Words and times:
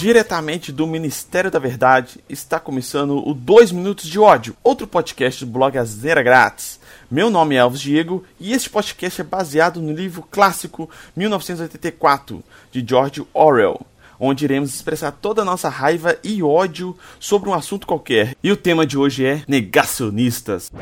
Diretamente 0.00 0.72
do 0.72 0.86
Ministério 0.86 1.50
da 1.50 1.58
Verdade, 1.58 2.24
está 2.26 2.58
começando 2.58 3.22
o 3.22 3.34
2 3.34 3.70
Minutos 3.70 4.08
de 4.08 4.18
Ódio, 4.18 4.56
outro 4.64 4.86
podcast 4.86 5.44
do 5.44 5.50
blog 5.50 5.76
Azera 5.76 6.22
Grátis. 6.22 6.80
Meu 7.10 7.28
nome 7.28 7.54
é 7.54 7.58
Alves 7.58 7.82
Diego 7.82 8.24
e 8.40 8.54
este 8.54 8.70
podcast 8.70 9.20
é 9.20 9.24
baseado 9.24 9.78
no 9.78 9.92
livro 9.92 10.24
clássico 10.30 10.88
1984 11.14 12.42
de 12.72 12.82
George 12.88 13.26
Orwell, 13.34 13.82
onde 14.18 14.46
iremos 14.46 14.74
expressar 14.74 15.12
toda 15.12 15.42
a 15.42 15.44
nossa 15.44 15.68
raiva 15.68 16.16
e 16.24 16.42
ódio 16.42 16.96
sobre 17.18 17.50
um 17.50 17.54
assunto 17.54 17.86
qualquer. 17.86 18.34
E 18.42 18.50
o 18.50 18.56
tema 18.56 18.86
de 18.86 18.96
hoje 18.96 19.26
é 19.26 19.42
negacionistas. 19.46 20.72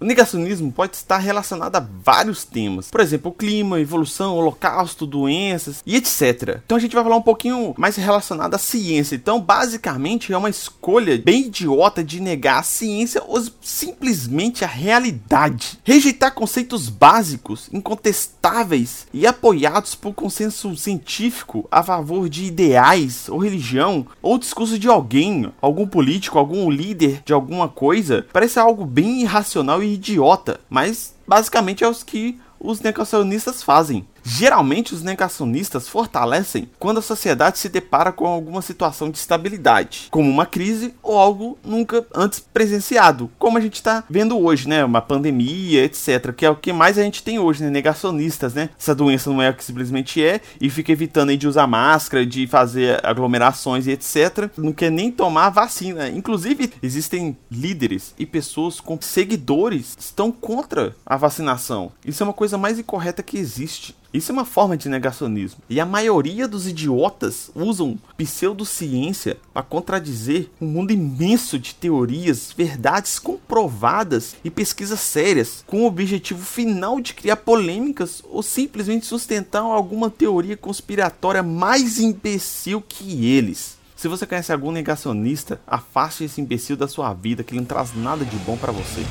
O 0.00 0.04
negacionismo 0.04 0.70
pode 0.70 0.94
estar 0.94 1.18
relacionado 1.18 1.74
a 1.74 1.80
vários 1.80 2.44
temas, 2.44 2.88
por 2.88 3.00
exemplo, 3.00 3.32
clima, 3.32 3.80
evolução, 3.80 4.36
holocausto, 4.36 5.04
doenças 5.04 5.82
e 5.84 5.96
etc. 5.96 6.60
Então 6.64 6.76
a 6.76 6.80
gente 6.80 6.94
vai 6.94 7.02
falar 7.02 7.16
um 7.16 7.22
pouquinho 7.22 7.74
mais 7.76 7.96
relacionado 7.96 8.54
à 8.54 8.58
ciência. 8.58 9.16
Então, 9.16 9.40
basicamente, 9.40 10.32
é 10.32 10.38
uma 10.38 10.50
escolha 10.50 11.18
bem 11.18 11.46
idiota 11.46 12.04
de 12.04 12.20
negar 12.20 12.60
a 12.60 12.62
ciência 12.62 13.20
ou 13.26 13.44
simplesmente 13.60 14.64
a 14.64 14.68
realidade. 14.68 15.80
Rejeitar 15.82 16.32
conceitos 16.32 16.88
básicos, 16.88 17.68
incontestáveis 17.72 19.08
e 19.12 19.26
apoiados 19.26 19.96
por 19.96 20.14
consenso 20.14 20.76
científico 20.76 21.66
a 21.72 21.82
favor 21.82 22.28
de 22.28 22.44
ideais 22.44 23.28
ou 23.28 23.38
religião 23.38 24.06
ou 24.22 24.38
discurso 24.38 24.78
de 24.78 24.86
alguém, 24.86 25.52
algum 25.60 25.88
político, 25.88 26.38
algum 26.38 26.70
líder 26.70 27.20
de 27.24 27.32
alguma 27.32 27.68
coisa, 27.68 28.24
parece 28.32 28.60
algo 28.60 28.84
bem 28.84 29.22
irracional 29.22 29.82
e 29.82 29.87
idiota, 29.94 30.60
mas 30.68 31.14
basicamente 31.26 31.84
é 31.84 31.88
os 31.88 32.02
que 32.02 32.38
os 32.60 32.80
negacionistas 32.80 33.62
fazem. 33.62 34.06
Geralmente, 34.28 34.94
os 34.94 35.02
negacionistas 35.02 35.88
fortalecem 35.88 36.68
quando 36.78 36.98
a 36.98 37.02
sociedade 37.02 37.58
se 37.58 37.68
depara 37.68 38.12
com 38.12 38.26
alguma 38.26 38.60
situação 38.60 39.10
de 39.10 39.16
estabilidade, 39.16 40.08
como 40.10 40.28
uma 40.28 40.44
crise 40.44 40.94
ou 41.02 41.18
algo 41.18 41.58
nunca 41.64 42.06
antes 42.14 42.38
presenciado, 42.38 43.30
como 43.38 43.56
a 43.56 43.60
gente 43.60 43.76
está 43.76 44.04
vendo 44.08 44.38
hoje, 44.38 44.68
né? 44.68 44.84
Uma 44.84 45.00
pandemia, 45.00 45.82
etc. 45.84 46.32
Que 46.36 46.44
é 46.44 46.50
o 46.50 46.56
que 46.56 46.72
mais 46.74 46.98
a 46.98 47.02
gente 47.02 47.22
tem 47.22 47.38
hoje, 47.38 47.64
né? 47.64 47.70
Negacionistas, 47.70 48.52
né? 48.52 48.68
Essa 48.78 48.94
doença 48.94 49.30
não 49.30 49.40
é 49.40 49.48
o 49.48 49.54
que 49.54 49.64
simplesmente 49.64 50.22
é 50.22 50.42
e 50.60 50.68
fica 50.68 50.92
evitando 50.92 51.34
de 51.36 51.48
usar 51.48 51.66
máscara, 51.66 52.26
de 52.26 52.46
fazer 52.46 53.00
aglomerações 53.04 53.86
e 53.86 53.92
etc. 53.92 54.50
Não 54.56 54.72
quer 54.72 54.90
nem 54.90 55.10
tomar 55.10 55.48
vacina. 55.48 56.08
Inclusive, 56.08 56.70
existem 56.82 57.36
líderes 57.50 58.14
e 58.18 58.26
pessoas 58.26 58.78
com 58.78 58.98
seguidores 59.00 59.94
que 59.94 60.02
estão 60.02 60.30
contra 60.30 60.94
a 61.06 61.16
vacinação. 61.16 61.92
Isso 62.04 62.22
é 62.22 62.26
uma 62.26 62.32
coisa 62.32 62.58
mais 62.58 62.78
incorreta 62.78 63.22
que 63.22 63.38
existe. 63.38 63.96
Isso 64.18 64.32
é 64.32 64.34
uma 64.34 64.44
forma 64.44 64.76
de 64.76 64.88
negacionismo. 64.88 65.60
E 65.70 65.78
a 65.78 65.86
maioria 65.86 66.48
dos 66.48 66.66
idiotas 66.66 67.52
usam 67.54 67.96
pseudociência 68.16 69.36
para 69.54 69.62
contradizer 69.62 70.50
um 70.60 70.66
mundo 70.66 70.92
imenso 70.92 71.56
de 71.56 71.72
teorias, 71.72 72.52
verdades 72.56 73.20
comprovadas 73.20 74.34
e 74.42 74.50
pesquisas 74.50 74.98
sérias, 74.98 75.62
com 75.68 75.82
o 75.82 75.86
objetivo 75.86 76.44
final 76.44 77.00
de 77.00 77.14
criar 77.14 77.36
polêmicas 77.36 78.20
ou 78.28 78.42
simplesmente 78.42 79.06
sustentar 79.06 79.62
alguma 79.62 80.10
teoria 80.10 80.56
conspiratória 80.56 81.40
mais 81.40 82.00
imbecil 82.00 82.82
que 82.82 83.24
eles. 83.24 83.78
Se 83.94 84.08
você 84.08 84.26
conhece 84.26 84.52
algum 84.52 84.72
negacionista, 84.72 85.60
afaste 85.64 86.24
esse 86.24 86.40
imbecil 86.40 86.76
da 86.76 86.88
sua 86.88 87.14
vida 87.14 87.44
que 87.44 87.52
ele 87.52 87.60
não 87.60 87.66
traz 87.66 87.94
nada 87.94 88.24
de 88.24 88.36
bom 88.38 88.56
para 88.56 88.72
você. 88.72 89.04